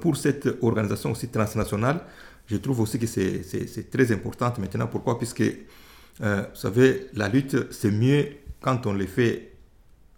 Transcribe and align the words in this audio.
Pour 0.00 0.16
cette 0.16 0.48
organisation 0.62 1.12
aussi 1.12 1.28
transnationale, 1.28 2.02
je 2.46 2.56
trouve 2.56 2.80
aussi 2.80 2.98
que 2.98 3.06
c'est 3.06 3.90
très 3.90 4.12
important 4.12 4.52
maintenant. 4.58 4.86
Pourquoi 4.86 5.18
Puisque, 5.18 5.42
euh, 5.42 6.42
vous 6.42 6.56
savez, 6.56 7.08
la 7.14 7.28
lutte, 7.28 7.72
c'est 7.72 7.90
mieux 7.90 8.28
quand 8.60 8.86
on 8.86 8.92
le 8.92 9.06
fait 9.06 9.52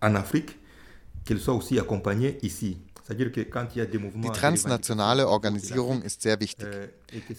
en 0.00 0.14
Afrique, 0.14 0.58
qu'elle 1.24 1.38
soit 1.38 1.54
aussi 1.54 1.79
accompagnée 1.79 2.38
ici. 2.42 2.79
Die 3.08 4.30
transnationale 4.32 5.21
Organisierung 5.21 6.03
ist 6.03 6.22
sehr 6.22 6.38
wichtig. 6.40 6.67
Euh, 6.67 6.87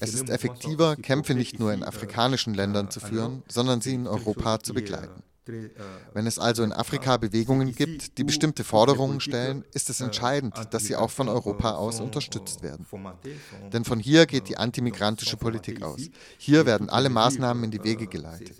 es 0.01 0.13
ist 0.13 0.29
effektiver, 0.29 0.95
Kämpfe 0.97 1.33
nicht 1.33 1.57
nur 1.57 1.71
in 1.71 1.81
euh, 1.81 1.87
afrikanischen 1.87 2.53
Ländern 2.53 2.91
zu 2.91 2.99
führen, 2.99 3.43
sondern 3.47 3.81
sie 3.81 3.93
in 3.93 4.05
Europa 4.05 4.59
zu 4.59 4.73
begleiten. 4.73 5.23
Wenn 5.45 6.25
es 6.25 6.39
also 6.39 6.63
in 6.63 6.71
Afrika 6.71 7.17
Bewegungen 7.17 7.73
gibt, 7.73 8.17
die 8.17 8.23
bestimmte 8.23 8.63
Forderungen 8.63 9.19
stellen, 9.19 9.65
ist 9.73 9.89
es 9.89 9.99
entscheidend, 9.99 10.55
dass 10.71 10.85
sie 10.85 10.95
auch 10.95 11.09
von 11.09 11.27
Europa 11.27 11.71
aus 11.71 11.99
unterstützt 11.99 12.63
werden. 12.63 12.85
Denn 13.71 13.83
von 13.83 13.99
hier 13.99 14.25
geht 14.25 14.47
die 14.47 14.57
antimigrantische 14.57 15.35
Politik 15.35 15.81
aus. 15.81 16.09
Hier 16.37 16.65
werden 16.65 16.89
alle 16.89 17.09
Maßnahmen 17.09 17.65
in 17.65 17.71
die 17.71 17.83
Wege 17.83 18.07
geleitet. 18.07 18.55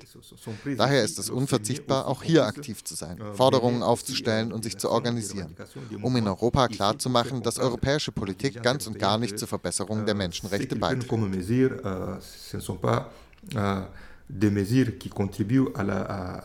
Daher 0.78 1.04
ist 1.04 1.20
es 1.20 1.30
unverzichtbar, 1.30 2.08
auch 2.08 2.22
hier 2.24 2.46
aktiv 2.46 2.84
zu 2.84 2.96
sein, 2.96 3.18
Forderungen 3.34 3.82
aufzustellen 3.82 4.52
und 4.52 4.64
sich 4.64 4.78
zu 4.78 4.90
organisieren, 4.90 5.56
um 6.02 6.16
in 6.18 6.28
Europa 6.28 6.68
klarzumachen, 6.68 7.44
dass 7.44 7.60
europäische 7.60 8.12
Politik 8.12 8.62
ganz 8.62 8.88
und 8.88 9.00
gar 9.00 9.18
nicht 9.18 9.40
zur 9.40 9.48
Verbesserung 9.48 10.06
der 10.06 10.16
Menschenrechte 10.16 10.76
beiträgt 10.76 11.14
des 14.30 14.50
mesures 14.50 14.98
qui 14.98 15.10
contribuent 15.10 15.68
à 15.76 15.84
la, 15.84 16.02
à, 16.02 16.44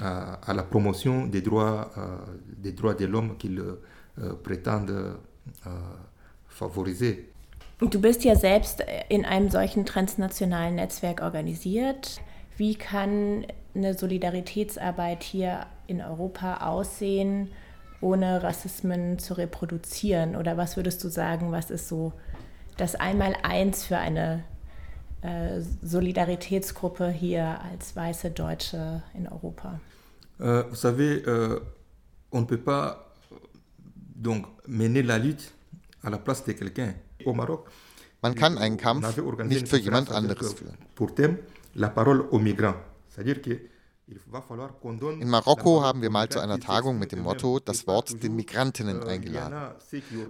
à, 0.00 0.50
à 0.50 0.54
la 0.54 0.62
promotion 0.62 1.26
des 1.26 1.42
droits, 1.42 1.90
euh, 1.96 2.16
des 2.56 2.72
droits 2.72 2.94
de 2.94 3.06
l'homme 3.06 3.36
qu'ils 3.36 3.60
euh, 3.60 4.32
prétendent 4.42 4.90
euh, 5.66 5.70
favoriser. 6.48 7.28
Du 7.80 7.98
bist 7.98 8.24
ja 8.24 8.34
selbst 8.34 8.84
in 9.08 9.24
einem 9.24 9.50
solchen 9.50 9.86
transnationalen 9.86 10.74
Netzwerk 10.74 11.22
organisiert. 11.22 12.20
Wie 12.56 12.74
kann 12.74 13.46
eine 13.74 13.94
Solidaritätsarbeit 13.94 15.22
hier 15.22 15.66
in 15.86 16.00
Europa 16.00 16.66
aussehen, 16.66 17.50
ohne 18.00 18.42
Rassismen 18.42 19.20
zu 19.20 19.34
reproduzieren? 19.34 20.34
Oder 20.34 20.56
was 20.56 20.76
würdest 20.76 21.04
du 21.04 21.08
sagen, 21.08 21.52
was 21.52 21.70
ist 21.70 21.86
so 21.86 22.12
das 22.76 22.96
Einmaleins 22.96 23.84
für 23.84 23.98
eine 23.98 24.42
äh, 25.22 25.60
Solidaritätsgruppe 25.82 27.08
hier 27.10 27.60
als 27.70 27.94
weiße 27.96 28.30
Deutsche 28.30 29.02
in 29.14 29.26
Europa? 29.28 29.80
Euh, 30.40 30.64
vous 30.68 30.76
savez, 30.76 31.22
euh, 31.26 31.60
on 32.30 32.40
ne 32.40 32.46
peut 32.46 32.62
pas 32.62 33.12
donc 34.14 34.46
mener 34.66 35.02
la 35.02 35.18
lutte 35.18 35.52
à 36.02 36.10
la 36.10 36.18
place 36.18 36.44
de 36.44 36.52
quelqu'un. 36.52 36.94
Au 37.24 37.32
Maroc, 37.32 37.68
man 38.22 38.34
kann 38.34 38.58
einen 38.58 38.76
Kampf 38.76 39.16
nicht 39.44 39.68
für 39.68 39.78
jemand 39.78 40.10
anderes 40.12 40.54
führen. 40.54 40.76
Pour 40.94 41.14
thème, 41.14 41.38
la 41.74 41.88
parole 41.88 42.22
aux 42.30 42.38
migrants. 42.38 42.76
C'est-à-dire 43.08 43.42
que 43.42 43.58
in 45.20 45.28
Marokko 45.28 45.82
haben 45.82 46.00
wir 46.00 46.10
mal 46.10 46.28
zu 46.28 46.40
einer 46.40 46.58
Tagung 46.58 46.98
mit 46.98 47.12
dem 47.12 47.20
Motto 47.20 47.58
das 47.58 47.86
Wort 47.86 48.22
den 48.22 48.36
Migrantinnen 48.36 49.02
eingeladen. 49.02 49.74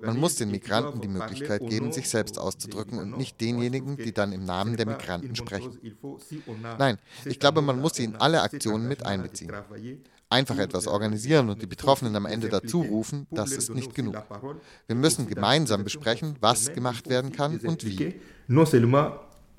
Man 0.02 0.18
muss 0.18 0.36
den 0.36 0.50
Migranten 0.50 1.00
die 1.00 1.08
Möglichkeit 1.08 1.66
geben, 1.68 1.92
sich 1.92 2.08
selbst 2.08 2.38
auszudrücken 2.38 2.98
und 2.98 3.16
nicht 3.16 3.40
denjenigen, 3.40 3.96
die 3.96 4.12
dann 4.12 4.32
im 4.32 4.44
Namen 4.44 4.76
der 4.76 4.86
Migranten 4.86 5.36
sprechen. 5.36 5.78
Nein, 6.78 6.98
ich 7.24 7.38
glaube, 7.38 7.62
man 7.62 7.80
muss 7.80 7.94
sie 7.94 8.04
in 8.04 8.16
alle 8.16 8.42
Aktionen 8.42 8.88
mit 8.88 9.06
einbeziehen. 9.06 9.52
Einfach 10.30 10.58
etwas 10.58 10.86
organisieren 10.86 11.48
und 11.48 11.62
die 11.62 11.66
Betroffenen 11.66 12.14
am 12.16 12.26
Ende 12.26 12.48
dazu 12.48 12.82
rufen, 12.82 13.26
das 13.30 13.52
ist 13.52 13.74
nicht 13.74 13.94
genug. 13.94 14.16
Wir 14.86 14.96
müssen 14.96 15.26
gemeinsam 15.28 15.84
besprechen, 15.84 16.36
was 16.40 16.72
gemacht 16.72 17.08
werden 17.08 17.32
kann 17.32 17.58
und 17.60 17.84
wie. 17.84 18.20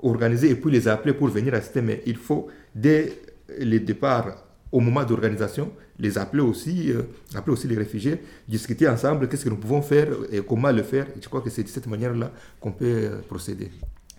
Organiser 0.02 0.48
et 0.48 0.54
puis 0.54 0.70
les 0.70 0.88
appeler 0.88 1.12
pour 1.12 1.28
venir 1.28 1.52
assister, 1.52 1.82
mais 1.82 2.00
il 2.06 2.16
faut 2.16 2.48
dès 2.74 3.12
les 3.58 3.80
départs 3.80 4.36
au 4.72 4.80
moment 4.80 5.04
d'organisation, 5.04 5.72
les 5.98 6.16
appeler 6.16 6.42
aussi, 6.42 6.92
euh, 6.92 7.02
appeler 7.34 7.52
aussi 7.52 7.66
les 7.68 7.76
réfugiés, 7.76 8.20
discuter 8.48 8.88
ensemble 8.88 9.28
qu'est-ce 9.28 9.44
que 9.44 9.50
nous 9.50 9.56
pouvons 9.56 9.82
faire 9.82 10.08
et 10.30 10.40
comment 10.40 10.70
le 10.70 10.82
faire. 10.82 11.06
je 11.20 11.28
crois 11.28 11.40
que 11.40 11.50
c'est 11.50 11.64
de 11.64 11.68
cette 11.68 11.86
manière-là 11.86 12.30
qu'on 12.60 12.72
peut 12.72 12.84
euh, 12.86 13.20
procéder. 13.28 13.70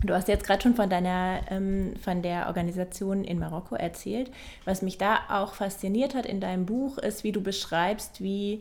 Du 0.04 0.12
hast 0.12 0.26
jetzt 0.26 0.44
gerade 0.44 0.60
schon 0.60 0.74
von 0.74 0.88
deiner, 0.88 1.42
ähm, 1.48 1.94
von 2.02 2.22
der 2.22 2.48
Organisation 2.48 3.22
in 3.22 3.38
Marokko 3.38 3.76
erzählt. 3.76 4.32
Was 4.64 4.82
mich 4.82 4.98
da 4.98 5.20
auch 5.28 5.54
fasziniert 5.54 6.16
hat 6.16 6.26
in 6.26 6.40
deinem 6.40 6.66
Buch, 6.66 6.98
ist, 6.98 7.22
wie 7.22 7.30
du 7.30 7.40
beschreibst, 7.40 8.20
wie 8.20 8.60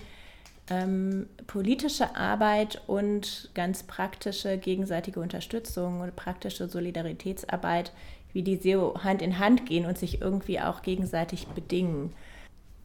ähm, 0.69 1.25
politische 1.47 2.15
Arbeit 2.15 2.81
und 2.85 3.49
ganz 3.55 3.81
praktische 3.81 4.59
gegenseitige 4.59 5.19
Unterstützung 5.19 6.01
oder 6.01 6.11
praktische 6.11 6.67
Solidaritätsarbeit 6.67 7.91
wie 8.33 8.43
die 8.43 8.57
so 8.57 8.95
Hand 9.03 9.21
in 9.21 9.39
Hand 9.39 9.65
gehen 9.65 9.85
und 9.85 9.97
sich 9.97 10.21
irgendwie 10.21 10.59
auch 10.59 10.81
gegenseitig 10.81 11.47
bedingen. 11.47 12.13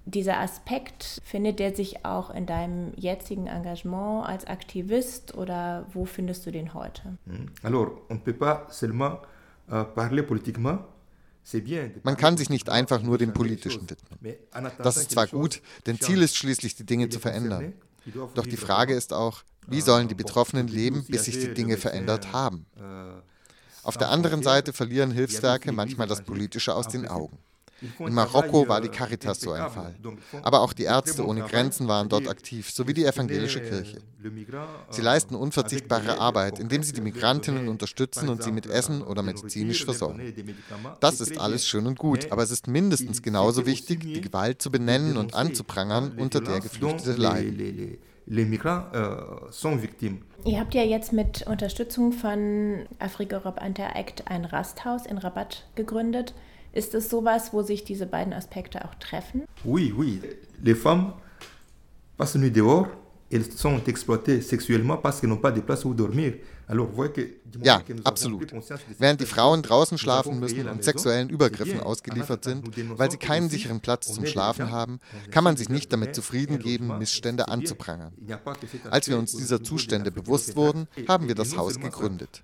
Dieser 0.05 0.39
Aspekt, 0.39 1.21
findet 1.25 1.59
der 1.59 1.75
sich 1.75 2.05
auch 2.05 2.31
in 2.31 2.47
deinem 2.47 2.93
jetzigen 2.97 3.49
Engagement 3.49 4.27
als 4.29 4.47
Aktivist 4.47 5.35
oder 5.37 5.87
wo 5.93 6.05
findest 6.05 6.47
du 6.47 6.53
den 6.53 6.75
heute? 6.75 7.19
Alors, 7.65 7.91
on 8.09 8.17
ne 8.17 8.21
peut 8.23 8.39
pas 8.39 8.67
seulement 8.71 9.19
euh, 9.69 9.83
parler 9.83 10.23
politiquement, 10.23 10.79
man 12.03 12.17
kann 12.17 12.37
sich 12.37 12.51
nicht 12.51 12.71
einfach 12.71 13.03
nur 13.03 13.19
dem 13.19 13.33
Politischen 13.33 13.89
widmen. 13.89 14.37
Das 14.83 14.97
ist 14.97 15.13
zwar 15.13 15.29
gut, 15.29 15.63
denn 15.87 16.01
Ziel 16.01 16.23
ist 16.23 16.37
schließlich, 16.37 16.75
die 16.75 16.85
Dinge 16.85 17.09
zu 17.09 17.21
verändern. 17.21 17.75
Doch 18.35 18.47
die 18.47 18.57
Frage 18.57 18.95
ist 18.95 19.13
auch, 19.13 19.43
wie 19.69 19.81
sollen 19.81 20.09
die 20.09 20.15
Betroffenen 20.15 20.69
leben, 20.69 21.05
bis 21.09 21.25
sich 21.25 21.39
die 21.39 21.55
Dinge 21.55 21.77
verändert 21.77 22.33
haben? 22.33 22.67
Auf 23.87 23.97
der 23.97 24.11
anderen 24.11 24.43
Seite 24.43 24.73
verlieren 24.73 25.13
Hilfswerke 25.13 25.71
manchmal 25.71 26.09
das 26.09 26.23
Politische 26.23 26.75
aus 26.75 26.89
den 26.89 27.07
Augen. 27.07 27.39
In 27.99 28.15
Marokko 28.15 28.69
war 28.69 28.81
die 28.81 28.89
Caritas 28.89 29.41
so 29.41 29.53
ein 29.53 29.71
Fall. 29.71 29.95
Aber 30.43 30.61
auch 30.63 30.73
die 30.73 30.85
Ärzte 30.85 31.27
ohne 31.27 31.43
Grenzen 31.43 31.89
waren 31.89 32.09
dort 32.09 32.29
aktiv, 32.29 32.71
sowie 32.71 32.95
die 32.95 33.05
evangelische 33.05 33.61
Kirche. 33.61 33.99
Sie 34.91 35.03
leisten 35.03 35.35
unverzichtbare 35.35 36.19
Arbeit, 36.19 36.59
indem 36.59 36.83
sie 36.83 36.93
die 36.93 37.01
Migrantinnen 37.01 37.69
unterstützen 37.69 38.29
und 38.29 38.43
sie 38.43 38.53
mit 38.53 38.67
Essen 38.67 39.03
oder 39.03 39.23
medizinisch 39.23 39.85
versorgen. 39.85 40.21
Das 41.01 41.21
ist 41.21 41.39
alles 41.39 41.67
schön 41.67 41.87
und 41.87 41.99
gut, 41.99 42.33
aber 42.33 42.43
es 42.43 42.51
ist 42.51 42.67
mindestens 42.67 43.23
genauso 43.23 43.67
wichtig, 43.67 44.01
die 44.01 44.21
Gewalt 44.21 44.63
zu 44.63 44.71
benennen 44.71 45.17
und 45.17 45.35
anzuprangern, 45.35 46.13
unter 46.19 46.41
der 46.41 46.61
Geflüchtete 46.61 47.13
leiden. 47.13 47.99
Ihr 50.45 50.59
habt 50.59 50.75
ja 50.75 50.83
jetzt 50.83 51.13
mit 51.13 51.47
Unterstützung 51.47 52.13
von 52.13 52.87
Afrika 52.99 53.37
Europe 53.37 53.65
Interact 53.65 54.25
ein 54.29 54.45
Rasthaus 54.45 55.07
in 55.07 55.19
Rabat 55.19 55.65
gegründet. 55.77 56.35
Ist 56.77 56.95
es 56.95 57.09
sowas, 57.09 57.55
wo 57.55 57.63
sich 57.63 57.85
diese 57.85 58.07
beiden 58.07 58.35
Aspekte 58.35 58.85
auch 58.85 58.95
treffen? 58.97 59.45
Oui, 59.65 59.95
oui. 59.97 60.21
Les 60.63 60.75
femmes 60.75 61.15
passent 62.19 62.35
nuit 62.35 62.55
dehors 62.55 62.87
elles 63.31 63.57
sont 63.57 63.81
exploitées 63.87 64.41
sexuellement 64.41 64.99
parce 64.99 65.21
qu'elles 65.21 65.31
n'ont 65.31 65.37
pas 65.37 65.51
de 65.51 65.61
place 65.61 65.85
où 65.85 65.95
dormir. 65.95 66.35
Ja, 67.63 67.81
absolut. 68.05 68.53
Während 68.99 69.21
die 69.21 69.27
Frauen 69.27 69.63
draußen 69.63 69.99
schlafen 69.99 70.41
müssen 70.41 70.69
und 70.69 70.83
sexuellen 70.83 71.29
Übergriffen 71.29 71.81
ausgeliefert 71.81 72.45
sind, 72.45 72.69
weil 72.99 73.11
sie 73.11 73.19
keinen 73.19 73.49
sicheren 73.49 73.81
Platz 73.81 74.13
zum 74.13 74.27
Schlafen 74.27 74.71
haben, 74.71 74.99
kann 75.31 75.45
man 75.45 75.57
sich 75.57 75.69
nicht 75.69 75.93
damit 75.93 76.15
zufrieden 76.15 76.59
geben, 76.59 76.99
Missstände 76.99 77.49
anzuprangern. 77.49 78.13
Als 78.91 79.09
wir 79.09 79.17
uns 79.17 79.37
dieser 79.37 79.63
Zustände 79.63 80.11
bewusst 80.11 80.57
wurden, 80.57 80.89
haben 81.09 81.29
wir 81.29 81.37
das 81.37 81.57
Haus 81.57 81.79
gegründet. 81.79 82.43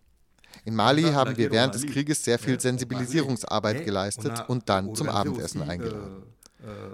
In 0.65 0.75
Mali 0.75 1.05
haben 1.05 1.37
wir 1.37 1.51
während 1.51 1.75
des 1.75 1.87
Krieges 1.87 2.25
sehr 2.25 2.39
viel 2.39 2.59
Sensibilisierungsarbeit 2.61 3.85
geleistet 3.85 4.45
und 4.49 4.69
dann 4.69 4.95
zum 4.95 5.09
Abendessen 5.09 5.63
eingeladen. 5.63 6.23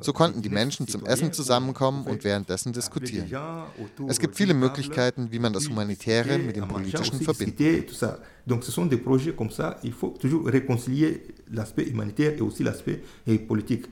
So 0.00 0.12
konnten 0.14 0.40
die 0.40 0.48
Menschen 0.48 0.88
zum 0.88 1.04
Essen 1.04 1.32
zusammenkommen 1.32 2.06
und 2.06 2.24
währenddessen 2.24 2.72
diskutieren. 2.72 3.30
Es 4.08 4.18
gibt 4.18 4.34
viele 4.36 4.54
Möglichkeiten, 4.54 5.30
wie 5.30 5.38
man 5.38 5.52
das 5.52 5.68
Humanitäre 5.68 6.38
mit 6.38 6.56
dem 6.56 6.66
Politischen 6.68 7.20
verbindet. 7.20 7.90
Donc 8.46 8.64
ce 8.64 8.72
sont 8.72 8.86
des 8.86 8.96
projets 8.96 9.34
comme 9.36 9.50
ça, 9.50 9.76
il 9.82 9.92
faut 9.92 10.16
toujours 10.18 10.46
réconcilier 10.46 11.22
l'aspect 11.50 11.86
humanitaire 11.86 12.32
et 12.34 12.40
aussi 12.40 12.62
l'aspect 12.62 13.02
politique. 13.46 13.84